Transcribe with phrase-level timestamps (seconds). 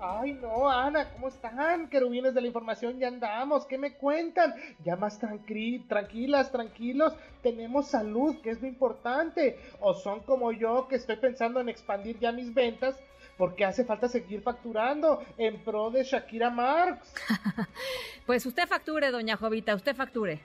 [0.00, 1.88] Ay, no, Ana, ¿cómo están?
[1.88, 3.66] Querubines de la información, ya andamos.
[3.66, 4.54] ¿Qué me cuentan?
[4.84, 7.14] Ya más tranquilas, tranquilos.
[7.42, 9.58] Tenemos salud, que es lo importante.
[9.80, 12.96] O son como yo, que estoy pensando en expandir ya mis ventas
[13.36, 17.14] porque hace falta seguir facturando en pro de Shakira Marx.
[18.26, 20.40] pues usted facture, doña Jovita, usted facture.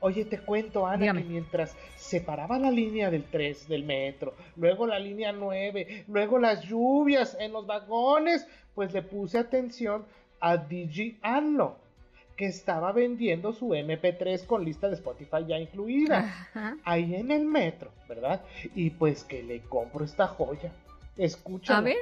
[0.00, 4.98] Oye, te cuento, Ana, que mientras separaba la línea del 3 del metro, luego la
[4.98, 10.04] línea 9, luego las lluvias en los vagones, pues le puse atención
[10.38, 11.78] a DJ Anlo,
[12.36, 17.90] que estaba vendiendo su MP3 con lista de Spotify ya incluida, ahí en el metro,
[18.06, 18.42] ¿verdad?
[18.74, 20.70] Y pues que le compro esta joya.
[21.16, 21.78] Escucha.
[21.78, 21.96] A ver.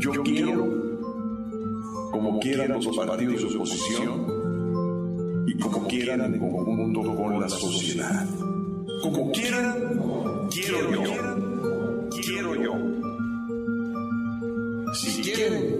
[0.00, 0.66] Yo quiero,
[2.12, 8.26] como quieran los partidos de oposición y como quieran en conjunto con la sociedad.
[9.02, 12.08] Como quieran, quiero yo.
[12.10, 12.97] Quiero yo.
[15.38, 15.78] Quieren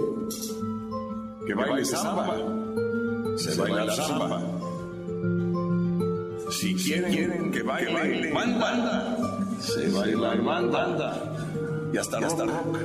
[1.44, 2.26] que baile samba,
[3.36, 4.40] se baila samba.
[6.52, 9.16] Si quieren que baile banda,
[9.58, 11.90] se baila banda.
[11.92, 12.76] Y hasta, hasta rock.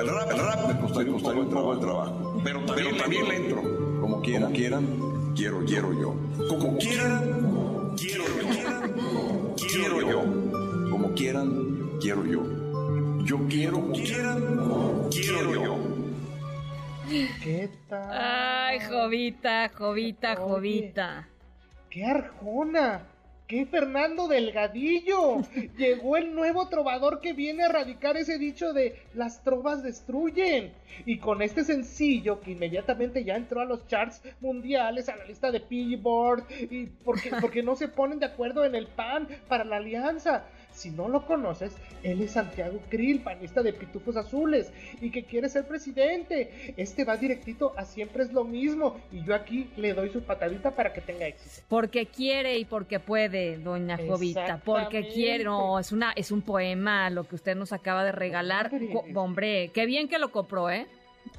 [0.00, 2.40] El rap, el rap me costó, me costó trabajo el trabajo.
[2.42, 3.62] Pero también, también le entro.
[4.00, 4.86] Como quieran, como quieran,
[5.36, 6.14] quiero, quiero yo.
[6.48, 9.54] Como quieran, quiero yo.
[9.68, 10.90] Quiero yo.
[10.90, 12.69] Como quieran, quiero yo.
[13.24, 15.76] Yo quiero, quieran, quiero yo.
[17.42, 18.08] ¿Qué tal?
[18.12, 21.28] Ay, Jovita, Jovita, Jovita.
[21.90, 23.02] ¡Qué arjona!
[23.46, 25.42] ¡Qué Fernando Delgadillo!
[25.76, 30.72] Llegó el nuevo trovador que viene a erradicar ese dicho de las trovas destruyen.
[31.04, 35.50] Y con este sencillo que inmediatamente ya entró a los charts mundiales, a la lista
[35.50, 39.78] de Billboard, y porque, porque no se ponen de acuerdo en el PAN para la
[39.78, 40.44] alianza.
[40.72, 45.48] Si no lo conoces, él es Santiago Krill, panista de Pitufos Azules, y que quiere
[45.48, 46.74] ser presidente.
[46.76, 50.74] Este va directito a siempre es lo mismo, y yo aquí le doy su patadita
[50.74, 51.66] para que tenga éxito.
[51.68, 55.44] Porque quiere y porque puede, doña Jovita, porque quiere.
[55.44, 58.70] No, es, una, es un poema lo que usted nos acaba de regalar.
[59.14, 60.86] Hombre, qué bien que lo compró, ¿eh?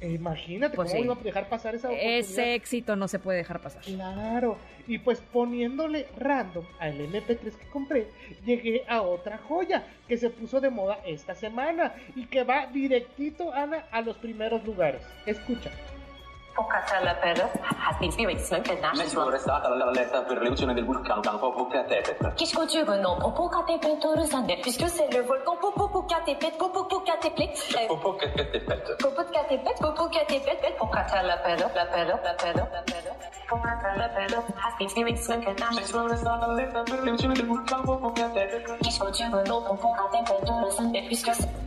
[0.00, 2.18] Imagínate pues cómo iba a dejar pasar esa oportunidad.
[2.18, 3.82] Ese éxito no se puede dejar pasar.
[3.82, 4.56] Claro.
[4.88, 8.08] Y pues poniéndole random al MP3 que compré,
[8.44, 13.52] llegué a otra joya que se puso de moda esta semana y que va directito,
[13.52, 15.02] Ana, a los primeros lugares.
[15.24, 15.70] Escucha.
[16.54, 17.48] Popocatépetl
[17.78, 19.24] has been very smoke and national.
[19.24, 22.34] Mentre è stata la letta per l'elezione del vulcano Popocatépetl.
[22.34, 27.86] Qu'est-ce que tu veux, non Popocatépetl, Sander, puisque c'est le volcan Popocatépetl, Popocatépetl.
[27.88, 28.96] Popocatépetl.
[28.98, 32.66] Popocatépetl, Popocatépetl, Popocatépetl, la pedro, la pedro, la pedro.
[33.48, 36.04] Popocatépetl has been very smoke and national.
[36.04, 38.76] Mentre è stata la letta per l'elezione del vulcano Popocatépetl.
[38.82, 41.61] Qu'est-ce que tu veux, non Popocatépetl, Sander, puisque c'est...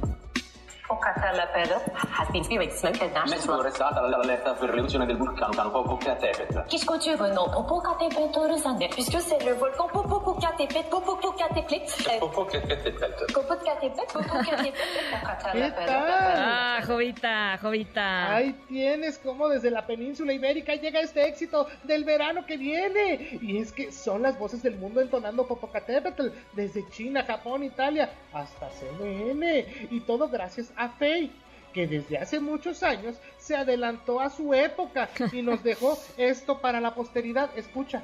[0.95, 3.63] Popocatépetl has been very smoke and national.
[3.63, 6.65] Mentre è stata la letta per l'elezione del vulcano Popocatépetl.
[6.67, 12.19] Qu'est-ce que tu veux, non Popocatépetl, Sander, puisque c'est le volcan Popocatépetl, Popocatépetl.
[12.19, 13.33] Popocatépetl.
[13.33, 15.89] Popocatépetl, Popocatépetl.
[15.89, 18.35] Ah, Jovita, Jovita.
[18.35, 23.37] Ahí tienes como desde la península ibérica llega este éxito del verano que viene.
[23.41, 28.69] Y es que son las voces del mundo entonando Popocatépetl desde China, Japón, Italia hasta
[28.69, 29.87] CNN.
[29.91, 31.31] Y todo gracias a Faye
[31.73, 36.79] que desde hace muchos años se adelantó a su época y nos dejó esto para
[36.79, 37.49] la posteridad.
[37.57, 38.01] Escucha.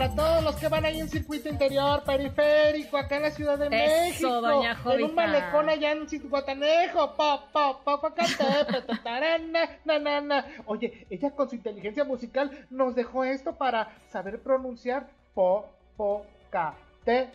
[0.00, 3.68] Para todos los que van ahí en circuito interior, periférico, acá en la Ciudad de
[3.68, 4.40] México.
[4.40, 7.16] Doña en un malecón allá en Guatanejo.
[7.16, 8.10] Pa, pa, pa, pa,
[9.84, 10.46] na, na, na.
[10.64, 15.66] Oye, ella con su inteligencia musical nos dejó esto para saber pronunciar po,
[15.98, 16.74] po, ca,
[17.04, 17.28] te,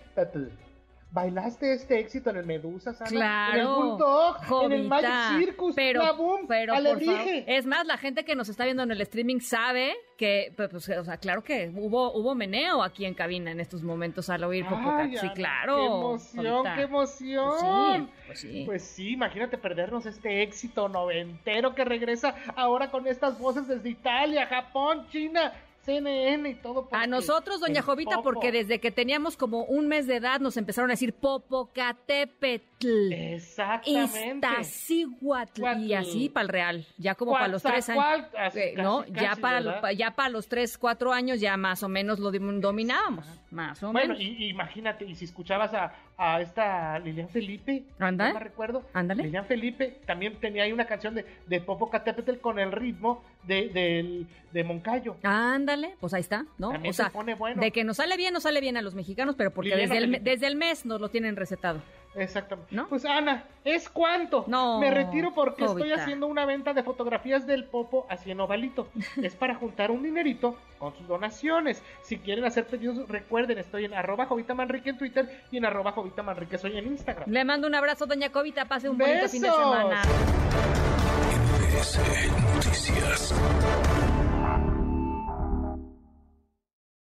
[1.12, 5.74] bailaste este éxito en el Medusa, Sana, claro, en el Bulldog, en el Magic Circus,
[5.76, 8.92] pero, la Boom, pero por favor, es más, la gente que nos está viendo en
[8.92, 13.14] el streaming sabe que, pues, pues, o sea, claro que hubo, hubo meneo aquí en
[13.14, 15.78] cabina en estos momentos al oír Popocatépetl, sí, claro.
[15.78, 18.10] ¡Qué emoción, qué emoción!
[18.28, 18.64] Pues sí, pues sí.
[18.66, 24.48] Pues sí, imagínate perdernos este éxito noventero que regresa ahora con estas voces desde Italia,
[24.48, 25.54] Japón, China
[25.86, 26.88] CNN y todo.
[26.92, 30.90] A nosotros, doña Jovita, porque desde que teníamos como un mes de edad nos empezaron
[30.90, 33.14] a decir Popocatépetl.
[33.14, 34.48] Exactamente.
[34.48, 35.64] Iztaccíhuatl.
[35.80, 36.86] Y así para el real.
[36.98, 38.26] Ya como para los tres años.
[38.56, 39.06] Eh, ¿no?
[39.06, 43.26] ya, para ya para los tres, cuatro años ya más o menos lo dominábamos.
[43.52, 44.18] Más o menos.
[44.18, 48.30] Bueno, imagínate, y si escuchabas a, a esta Lilian Felipe, ¿Anda?
[48.30, 48.84] no me recuerdo.
[48.94, 49.24] Ándale.
[49.24, 54.26] Lilian Felipe también tenía ahí una canción de, de Popocatépetl con el ritmo de, de,
[54.52, 55.18] de Moncayo.
[55.24, 56.72] Ándale, pues ahí está, ¿no?
[56.72, 57.62] También o sea, pone bueno.
[57.62, 60.24] de que nos sale bien, nos sale bien a los mexicanos, pero porque desde el,
[60.24, 61.82] desde el mes nos lo tienen recetado.
[62.16, 62.74] Exactamente.
[62.74, 62.88] ¿No?
[62.88, 64.46] Pues Ana, ¿es cuánto?
[64.48, 64.80] No.
[64.80, 68.88] Me retiro porque estoy haciendo una venta de fotografías del Popo así en ovalito.
[69.22, 71.84] es para juntar un dinerito con sus donaciones.
[72.02, 75.92] Si quieren hacer pedidos, recuerden, estoy en arroba Jovita Manrique en Twitter y en arroba
[75.92, 77.30] Jovita Manrique soy en Instagram.
[77.30, 78.66] Le mando un abrazo, doña Jovita.
[78.66, 80.02] Pase un bonito fin de semana.